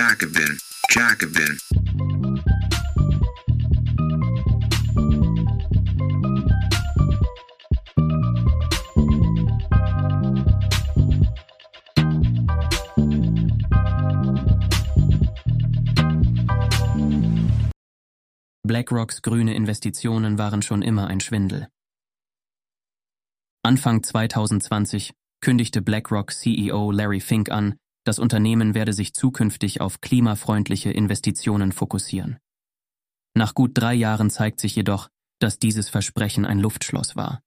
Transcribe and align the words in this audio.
Jacobin, 0.00 0.58
Jacobin. 0.88 1.58
BlackRocks 18.62 19.20
grüne 19.20 19.54
Investitionen 19.54 20.38
waren 20.38 20.62
schon 20.62 20.80
immer 20.80 21.08
ein 21.08 21.20
Schwindel. 21.20 21.68
Anfang 23.62 24.02
2020 24.02 25.12
kündigte 25.42 25.82
BlackRock 25.82 26.32
CEO 26.32 26.90
Larry 26.90 27.20
Fink 27.20 27.50
an, 27.50 27.76
das 28.10 28.18
Unternehmen 28.18 28.74
werde 28.74 28.92
sich 28.92 29.14
zukünftig 29.14 29.80
auf 29.80 30.00
klimafreundliche 30.00 30.90
Investitionen 30.90 31.70
fokussieren. 31.70 32.40
Nach 33.36 33.54
gut 33.54 33.70
drei 33.74 33.94
Jahren 33.94 34.30
zeigt 34.30 34.58
sich 34.58 34.74
jedoch, 34.74 35.08
dass 35.38 35.60
dieses 35.60 35.88
Versprechen 35.88 36.44
ein 36.44 36.58
Luftschloss 36.58 37.14
war. 37.14 37.40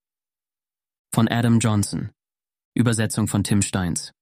Von 1.13 1.27
Adam 1.27 1.59
Johnson. 1.59 2.11
Übersetzung 2.75 3.27
von 3.27 3.43
Tim 3.43 3.61
Steins. 3.61 4.13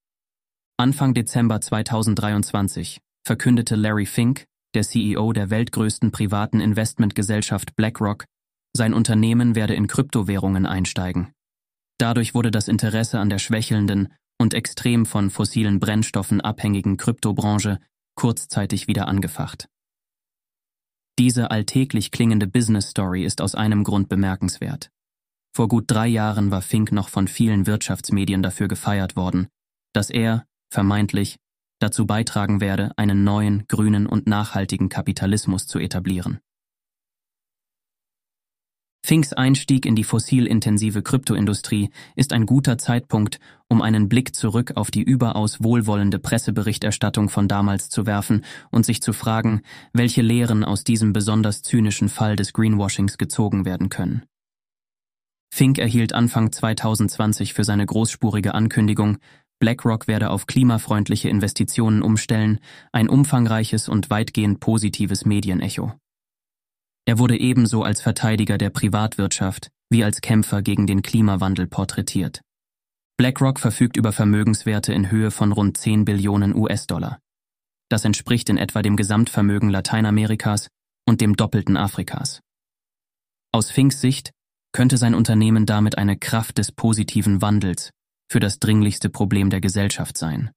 Anfang 0.77 1.13
Dezember 1.13 1.61
2023 1.61 3.01
verkündete 3.23 3.75
Larry 3.75 4.07
Fink, 4.07 4.45
der 4.73 4.81
CEO 4.81 5.33
der 5.33 5.51
weltgrößten 5.51 6.11
privaten 6.11 6.59
Investmentgesellschaft 6.59 7.75
BlackRock, 7.75 8.25
sein 8.75 8.95
Unternehmen 8.95 9.53
werde 9.53 9.75
in 9.75 9.85
Kryptowährungen 9.85 10.65
einsteigen. 10.65 11.33
Dadurch 11.99 12.33
wurde 12.33 12.49
das 12.49 12.67
Interesse 12.67 13.19
an 13.19 13.29
der 13.29 13.37
schwächelnden 13.37 14.11
und 14.41 14.53
extrem 14.53 15.05
von 15.05 15.29
fossilen 15.29 15.79
Brennstoffen 15.79 16.41
abhängigen 16.41 16.97
Kryptobranche 16.97 17.79
kurzzeitig 18.15 18.87
wieder 18.87 19.07
angefacht. 19.07 19.69
Diese 21.17 21.51
alltäglich 21.51 22.11
klingende 22.11 22.47
Business 22.47 22.89
Story 22.89 23.23
ist 23.23 23.41
aus 23.41 23.55
einem 23.55 23.83
Grund 23.83 24.09
bemerkenswert. 24.09 24.89
Vor 25.53 25.67
gut 25.67 25.85
drei 25.87 26.07
Jahren 26.07 26.51
war 26.51 26.61
Fink 26.61 26.91
noch 26.91 27.09
von 27.09 27.27
vielen 27.27 27.67
Wirtschaftsmedien 27.67 28.41
dafür 28.41 28.67
gefeiert 28.67 29.15
worden, 29.15 29.47
dass 29.93 30.09
er, 30.09 30.45
vermeintlich, 30.71 31.37
dazu 31.79 32.05
beitragen 32.05 32.61
werde, 32.61 32.91
einen 32.97 33.23
neuen, 33.23 33.65
grünen 33.67 34.07
und 34.07 34.27
nachhaltigen 34.27 34.89
Kapitalismus 34.89 35.67
zu 35.67 35.79
etablieren. 35.79 36.39
Finks 39.03 39.33
Einstieg 39.33 39.87
in 39.87 39.95
die 39.95 40.03
fossilintensive 40.03 41.01
Kryptoindustrie 41.01 41.89
ist 42.15 42.33
ein 42.33 42.45
guter 42.45 42.77
Zeitpunkt, 42.77 43.39
um 43.67 43.81
einen 43.81 44.09
Blick 44.09 44.35
zurück 44.35 44.73
auf 44.75 44.91
die 44.91 45.01
überaus 45.01 45.63
wohlwollende 45.63 46.19
Presseberichterstattung 46.19 47.27
von 47.29 47.47
damals 47.47 47.89
zu 47.89 48.05
werfen 48.05 48.45
und 48.69 48.85
sich 48.85 49.01
zu 49.01 49.11
fragen, 49.11 49.61
welche 49.91 50.21
Lehren 50.21 50.63
aus 50.63 50.83
diesem 50.83 51.13
besonders 51.13 51.63
zynischen 51.63 52.09
Fall 52.09 52.35
des 52.35 52.53
Greenwashings 52.53 53.17
gezogen 53.17 53.65
werden 53.65 53.89
können. 53.89 54.23
Fink 55.53 55.79
erhielt 55.79 56.13
Anfang 56.13 56.51
2020 56.51 57.53
für 57.53 57.63
seine 57.63 57.85
großspurige 57.85 58.53
Ankündigung, 58.53 59.17
BlackRock 59.59 60.07
werde 60.07 60.29
auf 60.29 60.47
klimafreundliche 60.47 61.27
Investitionen 61.27 62.01
umstellen, 62.01 62.59
ein 62.91 63.09
umfangreiches 63.09 63.89
und 63.89 64.09
weitgehend 64.09 64.59
positives 64.59 65.25
Medienecho. 65.25 65.93
Er 67.05 67.17
wurde 67.17 67.39
ebenso 67.39 67.83
als 67.83 68.01
Verteidiger 68.01 68.57
der 68.57 68.69
Privatwirtschaft 68.69 69.69
wie 69.89 70.03
als 70.03 70.21
Kämpfer 70.21 70.61
gegen 70.61 70.87
den 70.87 71.01
Klimawandel 71.01 71.67
porträtiert. 71.67 72.41
BlackRock 73.17 73.59
verfügt 73.59 73.97
über 73.97 74.13
Vermögenswerte 74.13 74.93
in 74.93 75.11
Höhe 75.11 75.31
von 75.31 75.51
rund 75.51 75.77
10 75.77 76.05
Billionen 76.05 76.55
US-Dollar. 76.55 77.19
Das 77.89 78.05
entspricht 78.05 78.49
in 78.49 78.57
etwa 78.57 78.81
dem 78.81 78.95
Gesamtvermögen 78.95 79.69
Lateinamerikas 79.69 80.69
und 81.05 81.19
dem 81.19 81.35
Doppelten 81.35 81.75
Afrikas. 81.75 82.39
Aus 83.51 83.69
Finks 83.69 83.99
Sicht 83.99 84.31
könnte 84.71 84.95
sein 84.95 85.13
Unternehmen 85.13 85.65
damit 85.65 85.97
eine 85.97 86.17
Kraft 86.17 86.57
des 86.57 86.71
positiven 86.71 87.41
Wandels 87.41 87.91
für 88.31 88.39
das 88.39 88.59
dringlichste 88.59 89.09
Problem 89.09 89.49
der 89.49 89.59
Gesellschaft 89.59 90.17
sein. 90.17 90.51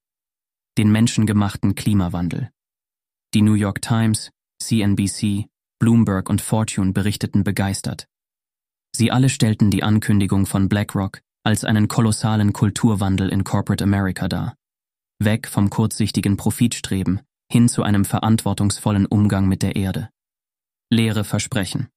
Den 0.78 0.92
menschengemachten 0.92 1.74
Klimawandel. 1.74 2.50
Die 3.34 3.42
New 3.42 3.54
York 3.54 3.82
Times, 3.82 4.30
CNBC 4.62 5.46
Bloomberg 5.78 6.28
und 6.30 6.40
Fortune 6.40 6.92
berichteten 6.92 7.44
begeistert. 7.44 8.06
Sie 8.94 9.10
alle 9.10 9.28
stellten 9.28 9.70
die 9.70 9.82
Ankündigung 9.82 10.46
von 10.46 10.68
BlackRock 10.68 11.20
als 11.42 11.64
einen 11.64 11.88
kolossalen 11.88 12.52
Kulturwandel 12.52 13.28
in 13.28 13.44
Corporate 13.44 13.84
America 13.84 14.28
dar. 14.28 14.56
Weg 15.18 15.48
vom 15.48 15.70
kurzsichtigen 15.70 16.36
Profitstreben 16.36 17.20
hin 17.50 17.68
zu 17.68 17.82
einem 17.82 18.04
verantwortungsvollen 18.04 19.06
Umgang 19.06 19.46
mit 19.46 19.62
der 19.62 19.76
Erde. 19.76 20.10
Leere 20.90 21.24
Versprechen. 21.24 21.88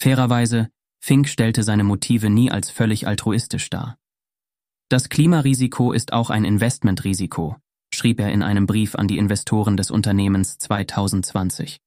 Fairerweise, 0.00 0.68
Fink 1.00 1.28
stellte 1.28 1.62
seine 1.62 1.84
Motive 1.84 2.30
nie 2.30 2.50
als 2.50 2.70
völlig 2.70 3.06
altruistisch 3.06 3.70
dar. 3.70 3.96
Das 4.88 5.08
Klimarisiko 5.08 5.92
ist 5.92 6.12
auch 6.12 6.30
ein 6.30 6.44
Investmentrisiko, 6.44 7.56
schrieb 7.92 8.20
er 8.20 8.32
in 8.32 8.42
einem 8.42 8.66
Brief 8.66 8.94
an 8.94 9.08
die 9.08 9.18
Investoren 9.18 9.76
des 9.76 9.90
Unternehmens 9.90 10.58
2020. 10.58 11.80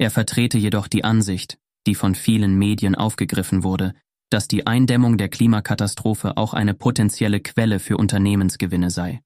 Er 0.00 0.10
vertrete 0.10 0.56
jedoch 0.56 0.88
die 0.88 1.04
Ansicht, 1.04 1.58
die 1.86 1.94
von 1.94 2.14
vielen 2.14 2.56
Medien 2.56 2.94
aufgegriffen 2.94 3.62
wurde, 3.62 3.92
dass 4.30 4.48
die 4.48 4.66
Eindämmung 4.66 5.18
der 5.18 5.28
Klimakatastrophe 5.28 6.38
auch 6.38 6.54
eine 6.54 6.72
potenzielle 6.72 7.40
Quelle 7.40 7.78
für 7.78 7.98
Unternehmensgewinne 7.98 8.88
sei. 8.88 9.20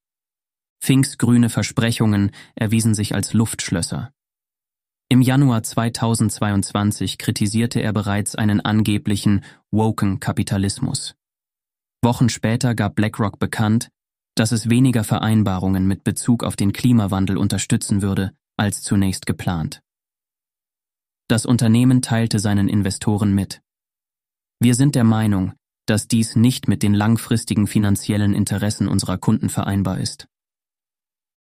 Finks 0.83 1.17
grüne 1.17 1.49
Versprechungen 1.49 2.33
erwiesen 2.57 2.93
sich 2.93 3.15
als 3.15 3.34
Luftschlösser. 3.34 4.11
Im 5.09 5.23
Januar 5.23 5.63
2022 5.63 7.19
kritisierte 7.19 7.79
er 7.79 7.93
bereits 7.93 8.34
einen 8.34 8.61
angeblichen 8.61 9.45
woken 9.71 10.19
Kapitalismus. 10.19 11.15
Wochen 12.03 12.29
später 12.29 12.75
gab 12.75 12.97
BlackRock 12.97 13.39
bekannt, 13.39 13.91
dass 14.34 14.51
es 14.51 14.69
weniger 14.69 15.05
Vereinbarungen 15.05 15.87
mit 15.87 16.03
Bezug 16.03 16.43
auf 16.43 16.57
den 16.57 16.73
Klimawandel 16.73 17.37
unterstützen 17.37 18.03
würde, 18.03 18.33
als 18.57 18.83
zunächst 18.83 19.27
geplant. 19.27 19.84
Das 21.29 21.47
Unternehmen 21.47 22.03
teilte 22.03 22.39
seinen 22.39 22.69
Investoren 22.69 23.35
mit. 23.35 23.62
Wir 24.61 24.75
sind 24.75 24.95
der 24.95 25.05
Meinung, 25.05 25.55
dass 25.87 26.09
dies 26.09 26.37
nicht 26.37 26.69
mit 26.69 26.83
den 26.83 26.95
langfristigen 26.95 27.67
finanziellen 27.67 28.35
Interessen 28.35 28.89
unserer 28.89 29.19
Kunden 29.19 29.49
vereinbar 29.49 29.99
ist. 29.99 30.29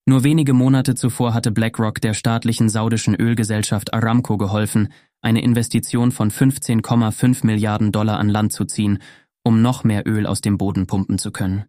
Nur 0.06 0.22
wenige 0.22 0.52
Monate 0.52 0.94
zuvor 0.94 1.32
hatte 1.32 1.50
BlackRock 1.50 2.00
der 2.00 2.12
staatlichen 2.12 2.68
saudischen 2.68 3.14
Ölgesellschaft 3.14 3.94
Aramco 3.94 4.36
geholfen, 4.36 4.92
eine 5.22 5.42
Investition 5.42 6.12
von 6.12 6.30
15,5 6.30 7.46
Milliarden 7.46 7.90
Dollar 7.90 8.18
an 8.18 8.28
Land 8.28 8.52
zu 8.52 8.66
ziehen, 8.66 8.98
um 9.42 9.62
noch 9.62 9.84
mehr 9.84 10.06
Öl 10.06 10.26
aus 10.26 10.42
dem 10.42 10.58
Boden 10.58 10.86
pumpen 10.86 11.18
zu 11.18 11.30
können. 11.30 11.64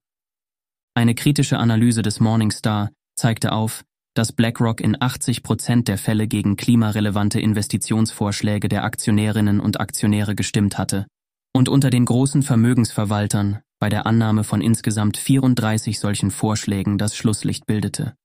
Eine 0.95 1.15
kritische 1.15 1.57
Analyse 1.57 2.01
des 2.01 2.19
Morningstar 2.19 2.91
zeigte 3.17 3.53
auf, 3.53 3.85
dass 4.15 4.31
BlackRock 4.31 4.79
in 4.81 4.99
80 4.99 5.43
Prozent 5.43 5.87
der 5.87 5.97
Fälle 5.97 6.27
gegen 6.27 6.55
klimarelevante 6.55 7.39
Investitionsvorschläge 7.39 8.69
der 8.69 8.85
Aktionärinnen 8.85 9.59
und 9.59 9.79
Aktionäre 9.79 10.35
gestimmt 10.35 10.77
hatte 10.77 11.05
und 11.53 11.69
unter 11.69 11.89
den 11.89 12.05
großen 12.05 12.41
Vermögensverwaltern 12.41 13.59
bei 13.79 13.89
der 13.89 14.05
Annahme 14.07 14.45
von 14.45 14.61
insgesamt 14.61 15.17
34 15.17 15.99
solchen 15.99 16.31
Vorschlägen 16.31 16.97
das 16.97 17.15
Schlusslicht 17.15 17.65
bildete. 17.65 18.15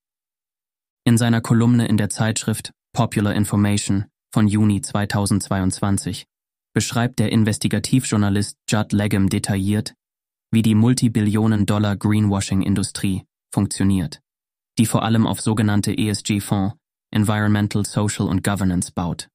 In 1.04 1.18
seiner 1.18 1.40
Kolumne 1.40 1.88
in 1.88 1.96
der 1.96 2.08
Zeitschrift 2.08 2.72
Popular 2.92 3.34
Information 3.34 4.06
von 4.32 4.46
Juni 4.46 4.80
2022 4.80 6.24
beschreibt 6.72 7.18
der 7.18 7.32
Investigativjournalist 7.32 8.56
Judd 8.68 8.92
Legum 8.92 9.28
detailliert, 9.28 9.94
wie 10.52 10.62
die 10.62 10.76
Multibillionen-Dollar 10.76 11.96
Greenwashing-Industrie 11.96 13.24
funktioniert 13.52 14.20
die 14.80 14.86
vor 14.86 15.02
allem 15.02 15.26
auf 15.26 15.42
sogenannte 15.42 15.92
ESG-Fonds, 15.96 16.74
Environmental, 17.10 17.84
Social 17.84 18.26
und 18.26 18.42
Governance 18.42 18.90
baut. 18.90 19.28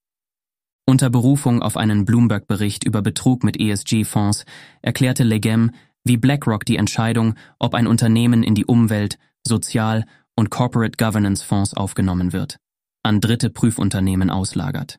Unter 0.87 1.11
Berufung 1.11 1.61
auf 1.61 1.77
einen 1.77 2.03
Bloomberg-Bericht 2.03 2.83
über 2.83 3.03
Betrug 3.03 3.43
mit 3.43 3.59
ESG-Fonds 3.59 4.45
erklärte 4.81 5.23
Legem, 5.23 5.69
wie 6.03 6.17
BlackRock 6.17 6.65
die 6.65 6.77
Entscheidung, 6.77 7.35
ob 7.59 7.75
ein 7.75 7.85
Unternehmen 7.85 8.41
in 8.41 8.55
die 8.55 8.65
Umwelt, 8.65 9.19
Sozial- 9.47 10.05
und 10.35 10.49
Corporate 10.49 10.97
Governance-Fonds 10.97 11.75
aufgenommen 11.75 12.33
wird, 12.33 12.57
an 13.03 13.21
dritte 13.21 13.51
Prüfunternehmen 13.51 14.31
auslagert. 14.31 14.97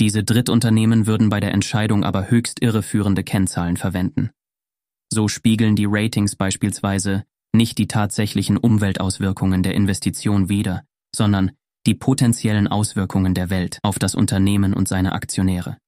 Diese 0.00 0.24
Drittunternehmen 0.24 1.06
würden 1.06 1.28
bei 1.28 1.38
der 1.38 1.52
Entscheidung 1.52 2.02
aber 2.02 2.30
höchst 2.30 2.60
irreführende 2.62 3.22
Kennzahlen 3.22 3.76
verwenden. 3.76 4.30
So 5.08 5.28
spiegeln 5.28 5.76
die 5.76 5.86
Ratings 5.88 6.34
beispielsweise 6.34 7.24
nicht 7.56 7.78
die 7.78 7.88
tatsächlichen 7.88 8.56
Umweltauswirkungen 8.56 9.62
der 9.62 9.74
Investition 9.74 10.48
wider, 10.48 10.84
sondern 11.14 11.52
die 11.86 11.94
potenziellen 11.94 12.68
Auswirkungen 12.68 13.34
der 13.34 13.50
Welt 13.50 13.78
auf 13.82 13.98
das 13.98 14.14
Unternehmen 14.14 14.74
und 14.74 14.88
seine 14.88 15.12
Aktionäre. 15.12 15.78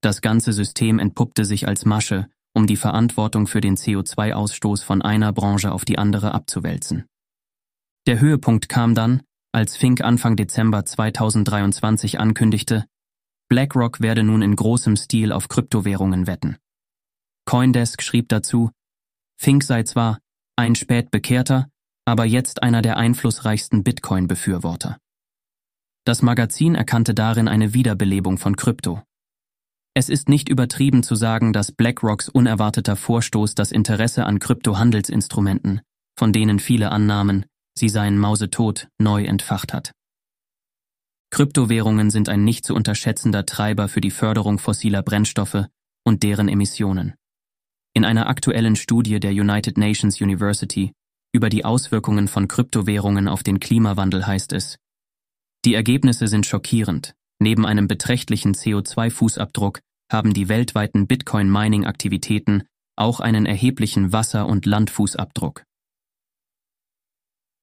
Das 0.00 0.20
ganze 0.20 0.52
System 0.52 0.98
entpuppte 0.98 1.44
sich 1.44 1.66
als 1.66 1.84
Masche, 1.84 2.28
um 2.54 2.66
die 2.66 2.76
Verantwortung 2.76 3.46
für 3.46 3.60
den 3.60 3.76
CO2-Ausstoß 3.76 4.84
von 4.84 5.02
einer 5.02 5.32
Branche 5.32 5.72
auf 5.72 5.84
die 5.84 5.98
andere 5.98 6.32
abzuwälzen. 6.34 7.06
Der 8.06 8.20
Höhepunkt 8.20 8.68
kam 8.68 8.94
dann, 8.94 9.22
als 9.52 9.76
Fink 9.76 10.02
Anfang 10.02 10.36
Dezember 10.36 10.84
2023 10.84 12.20
ankündigte, 12.20 12.84
BlackRock 13.48 14.00
werde 14.00 14.22
nun 14.22 14.42
in 14.42 14.56
großem 14.56 14.96
Stil 14.96 15.32
auf 15.32 15.48
Kryptowährungen 15.48 16.26
wetten. 16.26 16.58
Coindesk 17.44 18.02
schrieb 18.02 18.28
dazu, 18.28 18.70
Fink 19.44 19.62
sei 19.62 19.82
zwar 19.82 20.20
ein 20.56 20.74
spät 20.74 21.10
bekehrter, 21.10 21.68
aber 22.06 22.24
jetzt 22.24 22.62
einer 22.62 22.80
der 22.80 22.96
einflussreichsten 22.96 23.84
Bitcoin-Befürworter. 23.84 24.96
Das 26.06 26.22
Magazin 26.22 26.74
erkannte 26.74 27.12
darin 27.12 27.46
eine 27.46 27.74
Wiederbelebung 27.74 28.38
von 28.38 28.56
Krypto. 28.56 29.02
Es 29.92 30.08
ist 30.08 30.30
nicht 30.30 30.48
übertrieben 30.48 31.02
zu 31.02 31.14
sagen, 31.14 31.52
dass 31.52 31.72
BlackRocks 31.72 32.30
unerwarteter 32.30 32.96
Vorstoß 32.96 33.54
das 33.54 33.70
Interesse 33.70 34.24
an 34.24 34.38
Kryptohandelsinstrumenten, 34.38 35.82
von 36.18 36.32
denen 36.32 36.58
viele 36.58 36.90
annahmen, 36.90 37.44
sie 37.78 37.90
seien 37.90 38.16
mausetot, 38.16 38.88
neu 38.96 39.24
entfacht 39.24 39.74
hat. 39.74 39.92
Kryptowährungen 41.28 42.08
sind 42.08 42.30
ein 42.30 42.44
nicht 42.44 42.64
zu 42.64 42.74
unterschätzender 42.74 43.44
Treiber 43.44 43.88
für 43.88 44.00
die 44.00 44.10
Förderung 44.10 44.58
fossiler 44.58 45.02
Brennstoffe 45.02 45.66
und 46.02 46.22
deren 46.22 46.48
Emissionen. 46.48 47.12
In 47.96 48.04
einer 48.04 48.28
aktuellen 48.28 48.74
Studie 48.74 49.20
der 49.20 49.30
United 49.30 49.78
Nations 49.78 50.20
University 50.20 50.92
über 51.32 51.48
die 51.48 51.64
Auswirkungen 51.64 52.26
von 52.26 52.48
Kryptowährungen 52.48 53.28
auf 53.28 53.44
den 53.44 53.60
Klimawandel 53.60 54.26
heißt 54.26 54.52
es, 54.52 54.78
die 55.64 55.74
Ergebnisse 55.74 56.26
sind 56.26 56.44
schockierend. 56.44 57.14
Neben 57.40 57.64
einem 57.64 57.86
beträchtlichen 57.86 58.54
CO2-Fußabdruck 58.54 59.78
haben 60.10 60.34
die 60.34 60.48
weltweiten 60.48 61.06
Bitcoin-Mining-Aktivitäten 61.06 62.64
auch 62.96 63.20
einen 63.20 63.46
erheblichen 63.46 64.12
Wasser- 64.12 64.46
und 64.46 64.66
Landfußabdruck. 64.66 65.64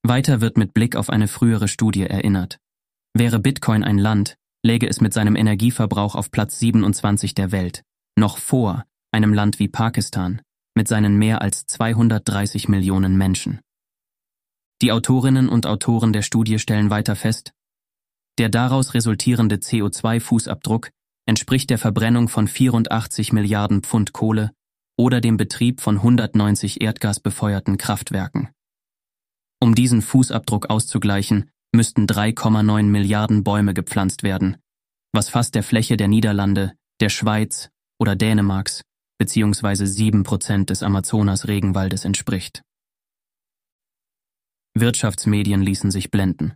Weiter 0.02 0.40
wird 0.40 0.56
mit 0.56 0.74
Blick 0.74 0.96
auf 0.96 1.10
eine 1.10 1.28
frühere 1.28 1.68
Studie 1.68 2.04
erinnert. 2.04 2.58
Wäre 3.14 3.38
Bitcoin 3.38 3.84
ein 3.84 3.98
Land, 3.98 4.36
läge 4.64 4.88
es 4.88 5.00
mit 5.00 5.12
seinem 5.12 5.36
Energieverbrauch 5.36 6.14
auf 6.14 6.30
Platz 6.30 6.58
27 6.58 7.34
der 7.34 7.52
Welt, 7.52 7.82
noch 8.16 8.38
vor 8.38 8.84
einem 9.12 9.32
Land 9.32 9.58
wie 9.58 9.68
Pakistan, 9.68 10.42
mit 10.74 10.88
seinen 10.88 11.16
mehr 11.16 11.42
als 11.42 11.66
230 11.66 12.68
Millionen 12.68 13.16
Menschen. 13.16 13.60
Die 14.80 14.90
Autorinnen 14.90 15.48
und 15.48 15.66
Autoren 15.66 16.12
der 16.12 16.22
Studie 16.22 16.58
stellen 16.58 16.90
weiter 16.90 17.14
fest, 17.14 17.52
der 18.38 18.48
daraus 18.48 18.94
resultierende 18.94 19.56
CO2-Fußabdruck 19.56 20.90
entspricht 21.26 21.70
der 21.70 21.78
Verbrennung 21.78 22.28
von 22.28 22.48
84 22.48 23.32
Milliarden 23.32 23.82
Pfund 23.82 24.12
Kohle 24.12 24.50
oder 24.98 25.20
dem 25.20 25.36
Betrieb 25.36 25.80
von 25.80 25.96
190 25.96 26.80
erdgasbefeuerten 26.80 27.76
Kraftwerken. 27.76 28.48
Um 29.60 29.74
diesen 29.74 30.02
Fußabdruck 30.02 30.70
auszugleichen, 30.70 31.50
müssten 31.72 32.06
3,9 32.06 32.82
Milliarden 32.84 33.44
Bäume 33.44 33.74
gepflanzt 33.74 34.22
werden, 34.22 34.56
was 35.12 35.28
fast 35.28 35.54
der 35.54 35.62
Fläche 35.62 35.96
der 35.96 36.08
Niederlande, 36.08 36.72
der 37.00 37.08
Schweiz 37.08 37.70
oder 37.98 38.16
Dänemarks 38.16 38.82
beziehungsweise 39.18 39.86
sieben 39.86 40.22
Prozent 40.22 40.70
des 40.70 40.82
Amazonas-Regenwaldes 40.82 42.04
entspricht. 42.04 42.62
Wirtschaftsmedien 44.74 45.62
ließen 45.62 45.90
sich 45.90 46.10
blenden. 46.10 46.54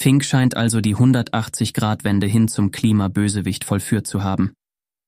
Fink 0.00 0.24
scheint 0.24 0.56
also 0.56 0.80
die 0.80 0.96
180-Grad-Wende 0.96 2.26
hin 2.26 2.48
zum 2.48 2.70
Klimabösewicht 2.70 3.64
vollführt 3.64 4.06
zu 4.06 4.22
haben. 4.22 4.54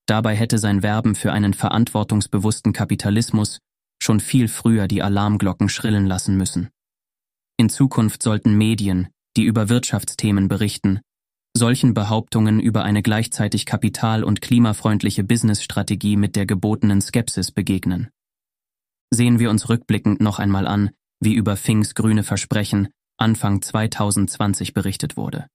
Dabei 0.07 0.37
hätte 0.37 0.59
sein 0.59 0.83
Werben 0.83 1.15
für 1.15 1.33
einen 1.33 1.55
verantwortungsbewussten 1.55 2.73
Kapitalismus 2.73 3.59
schon 4.03 4.21
viel 4.21 4.49
früher 4.49 4.89
die 4.89 5.03
Alarmglocken 5.03 5.69
schrillen 5.69 6.07
lassen 6.07 6.37
müssen. 6.37 6.69
In 7.57 7.71
Zukunft 7.71 8.23
sollten 8.23 8.59
Medien, 8.59 9.09
die 9.37 9.45
über 9.45 9.69
Wirtschaftsthemen 9.69 10.49
berichten, 10.49 11.01
solchen 11.57 11.95
Behauptungen 11.95 12.61
über 12.61 12.83
eine 12.85 13.03
gleichzeitig 13.03 13.67
kapital- 13.67 14.25
und 14.25 14.41
klimafreundliche 14.41 15.25
Businessstrategie 15.25 16.17
mit 16.17 16.35
der 16.37 16.47
gebotenen 16.47 17.01
Skepsis 17.01 17.51
begegnen. 17.51 18.09
Sehen 19.11 19.39
wir 19.39 19.51
uns 19.51 19.69
rückblickend 19.69 20.21
noch 20.21 20.39
einmal 20.39 20.67
an, 20.67 20.91
wie 21.21 21.35
über 21.35 21.57
Finks 21.57 21.95
grüne 21.95 22.23
Versprechen 22.23 22.89
Anfang 23.19 23.63
2020 23.63 24.75
berichtet 24.75 25.17
wurde. 25.17 25.47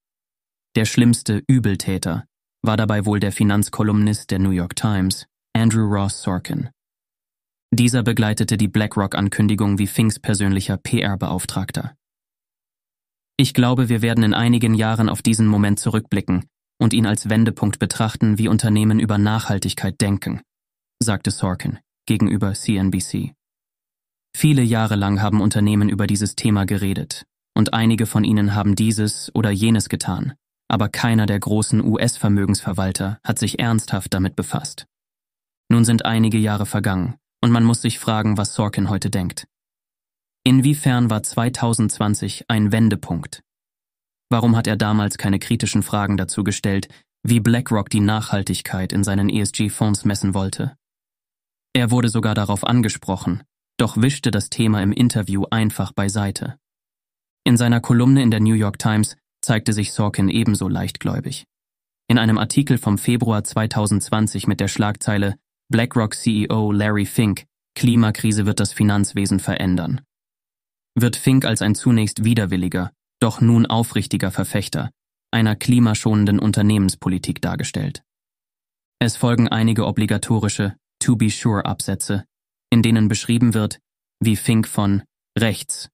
Der 0.75 0.85
schlimmste 0.85 1.43
Übeltäter 1.47 2.25
war 2.61 2.77
dabei 2.77 3.05
wohl 3.05 3.19
der 3.19 3.31
Finanzkolumnist 3.31 4.29
der 4.31 4.39
New 4.39 4.51
York 4.51 4.75
Times, 4.75 5.25
Andrew 5.53 5.85
Ross 5.85 6.21
Sorkin. 6.21 6.69
Dieser 7.71 8.03
begleitete 8.03 8.57
die 8.57 8.67
BlackRock-Ankündigung 8.69 9.79
wie 9.79 9.87
Finks 9.87 10.19
persönlicher 10.19 10.77
PR-Beauftragter. 10.77 11.96
Ich 13.39 13.53
glaube, 13.53 13.87
wir 13.87 14.01
werden 14.01 14.23
in 14.23 14.33
einigen 14.33 14.73
Jahren 14.73 15.09
auf 15.09 15.21
diesen 15.21 15.45
Moment 15.45 15.79
zurückblicken 15.79 16.45
und 16.79 16.93
ihn 16.93 17.05
als 17.05 17.29
Wendepunkt 17.29 17.77
betrachten, 17.77 18.39
wie 18.39 18.47
Unternehmen 18.47 18.99
über 18.99 19.19
Nachhaltigkeit 19.19 20.01
denken, 20.01 20.41
sagte 20.99 21.29
Sorkin 21.29 21.77
gegenüber 22.07 22.53
CNBC. 22.53 23.33
Viele 24.35 24.63
Jahre 24.63 24.95
lang 24.95 25.21
haben 25.21 25.41
Unternehmen 25.41 25.89
über 25.89 26.07
dieses 26.07 26.35
Thema 26.35 26.65
geredet, 26.65 27.25
und 27.55 27.73
einige 27.73 28.05
von 28.05 28.23
ihnen 28.23 28.55
haben 28.55 28.75
dieses 28.75 29.33
oder 29.35 29.51
jenes 29.51 29.89
getan, 29.89 30.33
aber 30.67 30.89
keiner 30.89 31.25
der 31.25 31.39
großen 31.39 31.83
US-Vermögensverwalter 31.83 33.19
hat 33.23 33.39
sich 33.39 33.59
ernsthaft 33.59 34.13
damit 34.13 34.35
befasst. 34.35 34.85
Nun 35.69 35.85
sind 35.85 36.05
einige 36.05 36.37
Jahre 36.37 36.65
vergangen, 36.65 37.15
und 37.43 37.51
man 37.51 37.63
muss 37.63 37.81
sich 37.81 37.99
fragen, 37.99 38.37
was 38.37 38.53
Sorkin 38.55 38.89
heute 38.89 39.09
denkt. 39.09 39.47
Inwiefern 40.47 41.09
war 41.09 41.23
2020 41.23 42.45
ein 42.47 42.71
Wendepunkt? 42.71 43.43
Warum 44.29 44.55
hat 44.55 44.65
er 44.65 44.77
damals 44.77 45.17
keine 45.17 45.39
kritischen 45.39 45.83
Fragen 45.83 46.15
dazu 46.15 46.45
gestellt, 46.45 46.87
wie 47.21 47.41
BlackRock 47.41 47.89
die 47.89 47.99
Nachhaltigkeit 47.99 48.93
in 48.93 49.03
seinen 49.03 49.27
ESG-Fonds 49.27 50.05
messen 50.05 50.33
wollte? 50.33 50.77
Er 51.73 51.91
wurde 51.91 52.07
sogar 52.07 52.33
darauf 52.33 52.65
angesprochen, 52.65 53.43
doch 53.75 53.97
wischte 53.97 54.31
das 54.31 54.49
Thema 54.49 54.81
im 54.81 54.93
Interview 54.93 55.43
einfach 55.51 55.91
beiseite. 55.91 56.55
In 57.43 57.57
seiner 57.57 57.81
Kolumne 57.81 58.23
in 58.23 58.31
der 58.31 58.39
New 58.39 58.53
York 58.53 58.79
Times 58.79 59.17
zeigte 59.41 59.73
sich 59.73 59.91
Sorkin 59.91 60.29
ebenso 60.29 60.69
leichtgläubig. 60.69 61.43
In 62.07 62.17
einem 62.17 62.37
Artikel 62.37 62.77
vom 62.77 62.97
Februar 62.97 63.43
2020 63.43 64.47
mit 64.47 64.61
der 64.61 64.69
Schlagzeile 64.69 65.35
BlackRock 65.69 66.15
CEO 66.15 66.71
Larry 66.71 67.05
Fink 67.05 67.43
Klimakrise 67.75 68.45
wird 68.45 68.61
das 68.61 68.71
Finanzwesen 68.71 69.41
verändern 69.41 70.06
wird 70.99 71.15
Fink 71.15 71.45
als 71.45 71.61
ein 71.61 71.75
zunächst 71.75 72.23
widerwilliger, 72.23 72.91
doch 73.19 73.41
nun 73.41 73.65
aufrichtiger 73.65 74.31
Verfechter 74.31 74.91
einer 75.31 75.55
klimaschonenden 75.55 76.39
Unternehmenspolitik 76.39 77.41
dargestellt. 77.41 78.03
Es 78.99 79.17
folgen 79.17 79.47
einige 79.47 79.85
obligatorische 79.85 80.75
To 80.99 81.15
Be 81.15 81.29
Sure 81.29 81.65
Absätze, 81.65 82.25
in 82.71 82.81
denen 82.81 83.07
beschrieben 83.07 83.53
wird, 83.53 83.79
wie 84.19 84.35
Fink 84.35 84.67
von 84.67 85.03
rechts 85.37 85.89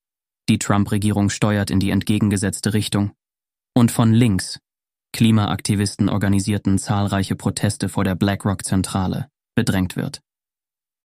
die 0.49 0.59
Trump-Regierung 0.59 1.29
steuert 1.29 1.71
in 1.71 1.79
die 1.79 1.89
entgegengesetzte 1.89 2.73
Richtung 2.73 3.11
und 3.75 3.91
von 3.91 4.13
links 4.13 4.59
Klimaaktivisten 5.13 6.09
organisierten 6.09 6.77
zahlreiche 6.79 7.35
Proteste 7.35 7.87
vor 7.87 8.03
der 8.03 8.15
BlackRock-Zentrale 8.15 9.29
bedrängt 9.55 9.95
wird. 9.95 10.21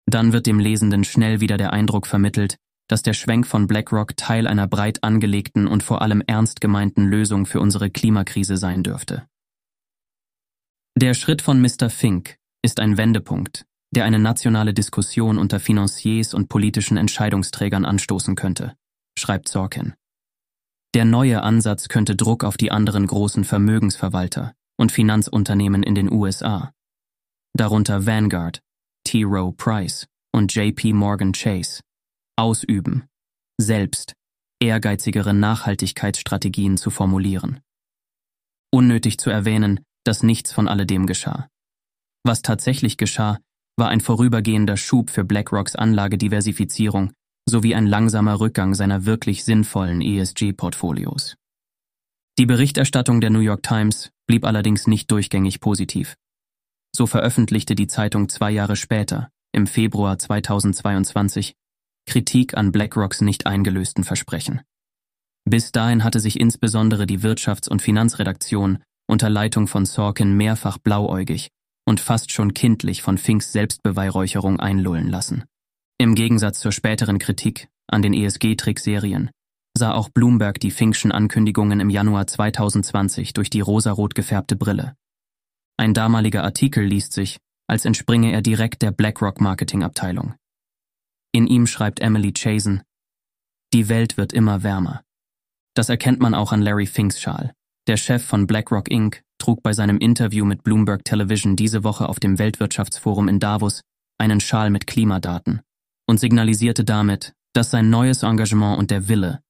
Dann 0.07 0.33
wird 0.33 0.47
dem 0.47 0.59
Lesenden 0.59 1.05
schnell 1.05 1.41
wieder 1.41 1.59
der 1.59 1.73
Eindruck 1.73 2.07
vermittelt, 2.07 2.57
dass 2.89 3.03
der 3.03 3.13
Schwenk 3.13 3.47
von 3.47 3.67
BlackRock 3.67 4.17
Teil 4.17 4.47
einer 4.47 4.67
breit 4.67 5.05
angelegten 5.05 5.69
und 5.69 5.83
vor 5.83 6.03
allem 6.03 6.23
ernst 6.27 6.61
gemeinten 6.61 7.07
Lösung 7.07 7.47
für 7.47 7.61
unsere 7.61 7.91
Klimakrise 7.91 8.57
sein 8.57 8.83
dürfte. 8.83 9.29
Der 10.97 11.15
Schritt 11.15 11.43
von 11.43 11.61
Mr. 11.61 11.91
Fink 11.91 12.39
ist 12.63 12.81
ein 12.81 12.97
Wendepunkt, 12.97 13.67
der 13.95 14.05
eine 14.05 14.19
nationale 14.19 14.75
Diskussion 14.75 15.39
unter 15.39 15.61
Financiers 15.61 16.35
und 16.35 16.49
politischen 16.49 16.97
Entscheidungsträgern 16.97 17.85
anstoßen 17.85 18.35
könnte, 18.35 18.75
schreibt 19.17 19.49
Sorkin. 19.49 19.95
Der 20.95 21.05
neue 21.05 21.43
Ansatz 21.43 21.89
könnte 21.89 22.17
Druck 22.17 22.43
auf 22.43 22.57
die 22.57 22.73
anderen 22.73 23.07
großen 23.07 23.45
Vermögensverwalter 23.45 24.55
und 24.79 24.91
Finanzunternehmen 24.91 25.83
in 25.83 25.95
den 25.95 26.11
USA, 26.11 26.73
darunter 27.55 28.07
Vanguard, 28.07 28.63
T. 29.05 29.23
Rowe 29.25 29.53
Price 29.53 30.07
und 30.33 30.55
JP 30.55 30.95
Morgan 30.95 31.33
Chase, 31.33 31.81
ausüben, 32.39 33.07
selbst 33.61 34.15
ehrgeizigere 34.61 35.35
Nachhaltigkeitsstrategien 35.35 36.77
zu 36.77 36.91
formulieren. 36.91 37.61
Unnötig 38.71 39.19
zu 39.19 39.31
erwähnen, 39.31 39.81
dass 40.05 40.23
nichts 40.23 40.53
von 40.53 40.69
alledem 40.69 41.07
geschah. 41.07 41.49
Was 42.25 42.43
tatsächlich 42.43 42.97
geschah, 42.97 43.39
war 43.77 43.89
ein 43.89 44.01
vorübergehender 44.01 44.77
Schub 44.77 45.11
für 45.11 45.25
BlackRocks 45.25 45.77
Anlagediversifizierung 45.77 47.13
sowie 47.49 47.75
ein 47.75 47.87
langsamer 47.87 48.41
Rückgang 48.41 48.75
seiner 48.75 49.07
wirklich 49.07 49.45
sinnvollen 49.45 50.03
ESG-Portfolios. 50.03 51.37
Die 52.39 52.47
Berichterstattung 52.47 53.21
der 53.21 53.31
New 53.31 53.41
York 53.41 53.63
Times 53.63 54.11
blieb 54.27 54.45
allerdings 54.45 54.87
nicht 54.87 55.11
durchgängig 55.11 55.61
positiv. 55.61 56.15
So 56.95 57.07
veröffentlichte 57.07 57.75
die 57.75 57.87
Zeitung 57.87 58.29
zwei 58.29 58.51
Jahre 58.51 58.77
später, 58.77 59.31
im 59.53 59.67
Februar 59.67 60.19
2022, 60.19 61.55
Kritik 62.09 62.57
an 62.57 62.73
BlackRocks 62.73 63.21
nicht 63.21 63.47
eingelösten 63.47 64.03
Versprechen. 64.03 64.63
Bis 65.45 65.73
dahin 65.73 66.05
hatte 66.05 66.21
sich 66.21 66.41
insbesondere 66.41 67.07
die 67.07 67.21
Wirtschafts- 67.21 67.69
und 67.69 67.83
Finanzredaktion 67.83 68.79
unter 69.07 69.31
Leitung 69.31 69.67
von 69.67 69.85
Sorkin 69.85 70.35
mehrfach 70.35 70.79
blauäugig 70.79 71.49
und 71.87 72.01
fast 72.01 72.33
schon 72.33 72.55
kindlich 72.55 73.03
von 73.03 73.19
Finks 73.19 73.53
Selbstbeweihräucherung 73.53 74.59
einlullen 74.59 75.09
lassen. 75.09 75.45
Im 75.99 76.15
Gegensatz 76.15 76.61
zur 76.61 76.73
späteren 76.73 77.19
Kritik 77.19 77.69
an 77.87 78.03
den 78.03 78.15
ESG-Trickserien 78.15 79.31
sah 79.77 79.93
auch 79.93 80.09
Bloomberg 80.09 80.61
die 80.61 80.71
Finkschen 80.71 81.13
Ankündigungen 81.13 81.81
im 81.81 81.91
Januar 81.91 82.27
2020 82.27 83.35
durch 83.35 83.51
die 83.51 83.61
rosarot 83.61 84.15
gefärbte 84.15 84.57
Brille. 84.57 84.95
Ein 85.77 85.95
damaliger 85.95 86.43
Artikel 86.43 86.85
liest 86.85 87.13
sich, 87.13 87.39
als 87.67 87.85
entspringe 87.85 88.33
er 88.33 88.43
direkt 88.43 88.83
der 88.83 88.93
BlackRock 88.93 89.41
Marketingabteilung. 89.41 90.35
In 91.33 91.47
ihm 91.47 91.67
schreibt 91.67 92.01
Emily 92.01 92.33
Chazen, 92.33 92.83
die 93.75 93.89
Welt 93.89 94.17
wird 94.17 94.33
immer 94.33 94.63
wärmer. 94.63 95.03
Das 95.75 95.91
erkennt 95.91 96.21
man 96.21 96.35
auch 96.35 96.53
an 96.53 96.63
Larry 96.63 96.87
Finks 96.87 97.21
Schal. 97.21 97.53
Der 97.87 97.97
Chef 97.97 98.25
von 98.25 98.47
BlackRock 98.47 98.91
Inc. 98.91 99.23
trug 99.39 99.63
bei 99.63 99.73
seinem 99.73 99.99
Interview 99.99 100.45
mit 100.45 100.63
Bloomberg 100.63 101.05
Television 101.05 101.55
diese 101.55 101.85
Woche 101.85 102.09
auf 102.09 102.19
dem 102.19 102.39
Weltwirtschaftsforum 102.39 103.29
in 103.29 103.41
Davos 103.41 103.83
einen 104.19 104.41
Schal 104.41 104.71
mit 104.71 104.87
Klimadaten 104.87 105.61
und 106.07 106.19
signalisierte 106.19 106.85
damit, 106.85 107.35
dass 107.53 107.71
sein 107.71 107.91
neues 107.91 108.23
Engagement 108.23 108.79
und 108.79 108.91
der 108.91 109.09
Wille, 109.09 109.41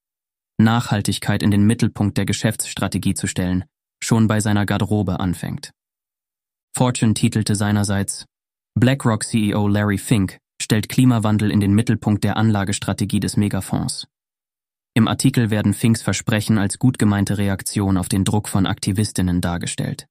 Nachhaltigkeit 0.58 1.42
in 1.42 1.50
den 1.50 1.64
Mittelpunkt 1.64 2.18
der 2.18 2.26
Geschäftsstrategie 2.26 3.14
zu 3.14 3.28
stellen, 3.28 3.64
schon 4.02 4.26
bei 4.26 4.40
seiner 4.40 4.66
Garderobe 4.66 5.20
anfängt. 5.20 5.70
Fortune 6.76 7.14
titelte 7.14 7.54
seinerseits 7.54 8.25
BlackRock 8.75 9.25
CEO 9.25 9.68
Larry 9.68 9.99
Fink 9.99 10.38
stellt 10.68 10.90
Klimawandel 10.90 11.50
in 11.50 11.60
den 11.60 11.72
Mittelpunkt 11.72 12.25
der 12.25 12.37
Anlagestrategie 12.37 13.20
des 13.20 13.38
Megafonds. 13.38 14.06
Im 14.92 15.08
Artikel 15.08 15.48
werden 15.48 15.72
Finks 15.72 16.02
Versprechen 16.02 16.58
als 16.58 16.78
gut 16.78 16.98
gemeinte 16.98 17.38
Reaktion 17.38 17.96
auf 17.96 18.10
den 18.10 18.22
Druck 18.22 18.50
von 18.50 18.66
Aktivistinnen 18.66 19.40
dargestellt. 19.40 20.08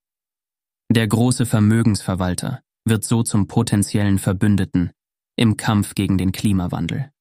Der 0.92 1.08
große 1.08 1.46
Vermögensverwalter 1.46 2.64
wird 2.86 3.04
so 3.04 3.22
zum 3.22 3.46
potenziellen 3.46 4.18
Verbündeten 4.18 4.90
im 5.36 5.58
Kampf 5.58 5.94
gegen 5.94 6.18
den 6.18 6.32
Klimawandel. 6.32 7.12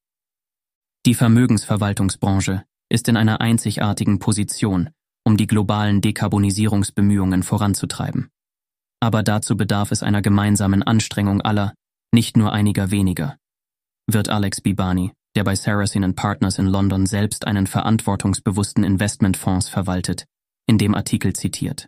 Die 1.05 1.13
Vermögensverwaltungsbranche 1.13 2.63
ist 2.89 3.07
in 3.07 3.17
einer 3.17 3.39
einzigartigen 3.39 4.17
Position, 4.17 4.89
um 5.23 5.37
die 5.37 5.45
globalen 5.45 6.01
Dekarbonisierungsbemühungen 6.01 7.43
voranzutreiben. 7.43 8.29
Aber 8.99 9.21
dazu 9.21 9.55
bedarf 9.55 9.91
es 9.91 10.01
einer 10.01 10.23
gemeinsamen 10.23 10.81
Anstrengung 10.81 11.41
aller, 11.41 11.75
nicht 12.13 12.37
nur 12.37 12.51
einiger 12.51 12.91
weniger. 12.91 13.37
Wird 14.07 14.29
Alex 14.29 14.61
Bibani, 14.61 15.11
der 15.35 15.43
bei 15.43 15.55
Saracen 15.55 16.15
Partners 16.15 16.57
in 16.57 16.67
London 16.67 17.05
selbst 17.05 17.45
einen 17.45 17.67
verantwortungsbewussten 17.67 18.83
Investmentfonds 18.83 19.69
verwaltet, 19.69 20.25
in 20.67 20.77
dem 20.77 20.95
Artikel 20.95 21.33
zitiert. 21.33 21.87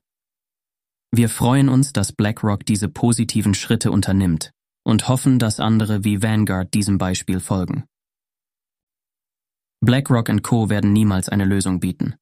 Wir 1.11 1.29
freuen 1.29 1.69
uns, 1.69 1.91
dass 1.91 2.11
BlackRock 2.11 2.65
diese 2.65 2.87
positiven 2.87 3.53
Schritte 3.53 3.91
unternimmt 3.91 4.51
und 4.83 5.07
hoffen, 5.07 5.39
dass 5.39 5.59
andere 5.59 6.03
wie 6.03 6.21
Vanguard 6.21 6.73
diesem 6.73 6.97
Beispiel 6.97 7.39
folgen. 7.39 7.85
BlackRock 9.81 10.29
Co. 10.43 10.69
werden 10.69 10.93
niemals 10.93 11.29
eine 11.29 11.45
Lösung 11.45 11.79
bieten. 11.79 12.15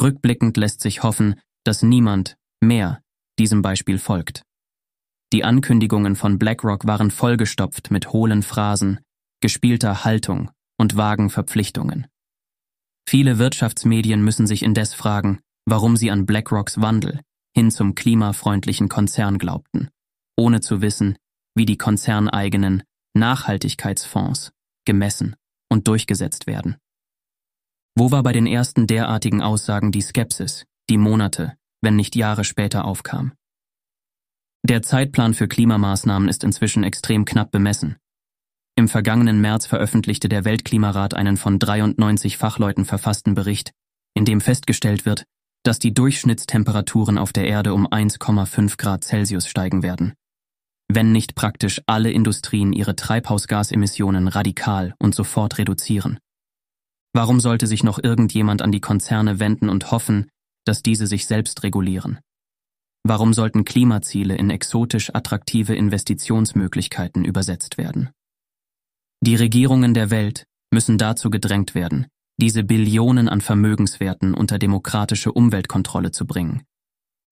Rückblickend 0.00 0.56
lässt 0.56 0.80
sich 0.80 1.02
hoffen, 1.02 1.40
dass 1.62 1.82
niemand 1.82 2.36
mehr 2.60 3.02
diesem 3.38 3.62
Beispiel 3.62 3.98
folgt. 3.98 4.42
Die 5.34 5.42
Ankündigungen 5.42 6.14
von 6.14 6.38
BlackRock 6.38 6.86
waren 6.86 7.10
vollgestopft 7.10 7.90
mit 7.90 8.12
hohlen 8.12 8.44
Phrasen, 8.44 9.00
gespielter 9.40 10.04
Haltung 10.04 10.52
und 10.78 10.96
vagen 10.96 11.28
Verpflichtungen. 11.28 12.06
Viele 13.08 13.36
Wirtschaftsmedien 13.38 14.22
müssen 14.22 14.46
sich 14.46 14.62
indes 14.62 14.94
fragen, 14.94 15.40
warum 15.66 15.96
sie 15.96 16.12
an 16.12 16.24
BlackRocks 16.24 16.80
Wandel 16.80 17.20
hin 17.52 17.72
zum 17.72 17.96
klimafreundlichen 17.96 18.88
Konzern 18.88 19.38
glaubten, 19.38 19.88
ohne 20.36 20.60
zu 20.60 20.82
wissen, 20.82 21.18
wie 21.56 21.66
die 21.66 21.78
konzerneigenen 21.78 22.84
Nachhaltigkeitsfonds 23.14 24.52
gemessen 24.84 25.34
und 25.68 25.88
durchgesetzt 25.88 26.46
werden. 26.46 26.76
Wo 27.96 28.12
war 28.12 28.22
bei 28.22 28.32
den 28.32 28.46
ersten 28.46 28.86
derartigen 28.86 29.42
Aussagen 29.42 29.90
die 29.90 30.00
Skepsis, 30.00 30.64
die 30.88 30.96
Monate, 30.96 31.56
wenn 31.80 31.96
nicht 31.96 32.14
Jahre 32.14 32.44
später 32.44 32.84
aufkam? 32.84 33.32
Der 34.64 34.82
Zeitplan 34.82 35.34
für 35.34 35.46
Klimamaßnahmen 35.46 36.28
ist 36.28 36.42
inzwischen 36.42 36.82
extrem 36.82 37.24
knapp 37.24 37.52
bemessen. 37.52 37.96
Im 38.76 38.88
vergangenen 38.88 39.40
März 39.40 39.66
veröffentlichte 39.66 40.28
der 40.28 40.44
Weltklimarat 40.44 41.14
einen 41.14 41.36
von 41.36 41.58
93 41.58 42.36
Fachleuten 42.36 42.84
verfassten 42.84 43.34
Bericht, 43.34 43.70
in 44.14 44.24
dem 44.24 44.40
festgestellt 44.40 45.06
wird, 45.06 45.24
dass 45.62 45.78
die 45.78 45.94
Durchschnittstemperaturen 45.94 47.18
auf 47.18 47.32
der 47.32 47.46
Erde 47.46 47.74
um 47.74 47.86
1,5 47.86 48.76
Grad 48.76 49.04
Celsius 49.04 49.46
steigen 49.46 49.82
werden 49.82 50.14
wenn 50.88 51.12
nicht 51.12 51.34
praktisch 51.34 51.80
alle 51.86 52.10
Industrien 52.10 52.72
ihre 52.72 52.96
Treibhausgasemissionen 52.96 54.28
radikal 54.28 54.94
und 54.98 55.14
sofort 55.14 55.58
reduzieren. 55.58 56.18
Warum 57.12 57.40
sollte 57.40 57.66
sich 57.66 57.84
noch 57.84 58.02
irgendjemand 58.02 58.60
an 58.62 58.72
die 58.72 58.80
Konzerne 58.80 59.38
wenden 59.40 59.68
und 59.68 59.90
hoffen, 59.90 60.28
dass 60.64 60.82
diese 60.82 61.06
sich 61.06 61.26
selbst 61.26 61.62
regulieren? 61.62 62.18
Warum 63.06 63.34
sollten 63.34 63.66
Klimaziele 63.66 64.34
in 64.34 64.48
exotisch 64.48 65.14
attraktive 65.14 65.74
Investitionsmöglichkeiten 65.74 67.24
übersetzt 67.24 67.76
werden? 67.76 68.10
Die 69.20 69.36
Regierungen 69.36 69.92
der 69.92 70.10
Welt 70.10 70.46
müssen 70.72 70.96
dazu 70.96 71.28
gedrängt 71.28 71.74
werden, 71.74 72.06
diese 72.40 72.64
Billionen 72.64 73.28
an 73.28 73.42
Vermögenswerten 73.42 74.34
unter 74.34 74.58
demokratische 74.58 75.32
Umweltkontrolle 75.32 76.12
zu 76.12 76.26
bringen. 76.26 76.62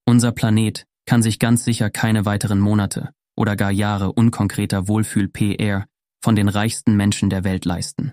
Unser 0.07 0.33
Planet 0.33 0.85
kann 1.07 1.23
sich 1.23 1.39
ganz 1.39 1.65
sicher 1.65 1.91
keine 1.91 2.27
weiteren 2.27 2.61
Monate 2.61 3.11
oder 3.37 3.57
gar 3.57 3.71
Jahre 3.71 4.13
unkonkreter 4.13 4.89
Wohlfühl-PR 4.89 5.87
von 6.23 6.37
den 6.37 6.49
reichsten 6.49 6.97
Menschen 6.97 7.31
der 7.31 7.45
Welt 7.45 7.65
leisten. 7.65 8.13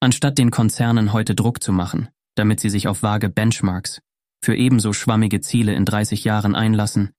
Anstatt 0.00 0.38
den 0.38 0.50
Konzernen 0.50 1.12
heute 1.12 1.34
Druck 1.34 1.62
zu 1.62 1.72
machen, 1.72 2.08
damit 2.36 2.60
sie 2.60 2.70
sich 2.70 2.86
auf 2.86 3.02
vage 3.02 3.28
Benchmarks 3.28 4.00
für 4.42 4.56
ebenso 4.56 4.92
schwammige 4.92 5.40
Ziele 5.40 5.74
in 5.74 5.84
30 5.84 6.24
Jahren 6.24 6.54
einlassen, 6.54 7.10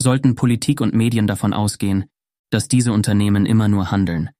sollten 0.00 0.34
Politik 0.34 0.80
und 0.80 0.94
Medien 0.94 1.26
davon 1.26 1.52
ausgehen, 1.52 2.06
dass 2.50 2.68
diese 2.68 2.92
Unternehmen 2.92 3.46
immer 3.46 3.68
nur 3.68 3.90
handeln, 3.90 4.30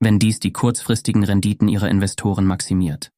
wenn 0.00 0.18
dies 0.18 0.40
die 0.40 0.52
kurzfristigen 0.52 1.24
Renditen 1.24 1.68
ihrer 1.68 1.88
Investoren 1.88 2.44
maximiert. 2.44 3.10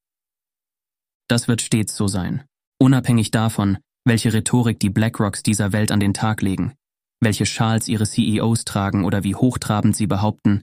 Das 1.28 1.48
wird 1.48 1.62
stets 1.62 1.96
so 1.96 2.08
sein, 2.08 2.44
unabhängig 2.78 3.30
davon, 3.30 3.78
welche 4.04 4.32
Rhetorik 4.32 4.80
die 4.80 4.90
BlackRocks 4.90 5.42
dieser 5.42 5.72
Welt 5.72 5.92
an 5.92 6.00
den 6.00 6.14
Tag 6.14 6.42
legen, 6.42 6.74
welche 7.20 7.46
Schals 7.46 7.88
ihre 7.88 8.06
CEOs 8.06 8.64
tragen 8.64 9.04
oder 9.04 9.24
wie 9.24 9.34
hochtrabend 9.34 9.96
sie 9.96 10.06
behaupten, 10.06 10.62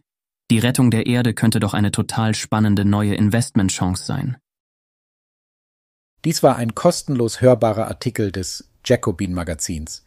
die 0.51 0.60
Rettung 0.60 0.91
der 0.91 1.08
Erde 1.08 1.34
könnte 1.34 1.60
doch 1.60 1.74
eine 1.74 1.91
total 1.91 2.36
spannende 2.36 2.86
neue 2.86 3.15
Investmentchance 3.15 4.05
sein. 4.05 4.38
Dies 6.25 6.41
war 6.41 6.55
ein 6.55 6.74
kostenlos 6.74 7.39
hörbarer 7.39 7.88
Artikel 7.88 8.32
des 8.32 8.67
Jacobin 8.84 9.32
Magazins. 9.34 10.03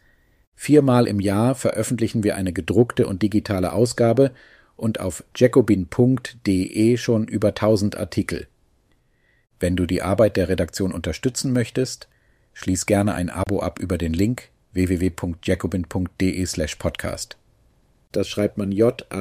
Viermal 0.53 1.07
im 1.07 1.21
Jahr 1.21 1.55
veröffentlichen 1.55 2.25
wir 2.25 2.35
eine 2.35 2.51
gedruckte 2.51 3.07
und 3.07 3.21
digitale 3.21 3.71
Ausgabe 3.71 4.31
und 4.75 4.99
auf 4.99 5.23
jacobin.de 5.33 6.97
schon 6.97 7.25
über 7.29 7.47
1000 7.49 7.97
Artikel. 7.97 8.47
Wenn 9.61 9.77
du 9.77 9.85
die 9.85 10.01
Arbeit 10.01 10.35
der 10.35 10.49
Redaktion 10.49 10.91
unterstützen 10.91 11.53
möchtest, 11.53 12.09
schließ 12.51 12.85
gerne 12.85 13.13
ein 13.15 13.29
Abo 13.29 13.61
ab 13.61 13.79
über 13.79 13.97
den 13.97 14.11
Link 14.13 14.49
www.jacobin.de 14.73 16.45
slash 16.45 16.75
podcast. 16.75 17.37
Das 18.11 18.27
schreibt 18.27 18.57
man 18.57 18.73
J-A-C-O-B-I-N, 18.73 19.17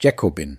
Jacobin. 0.00 0.58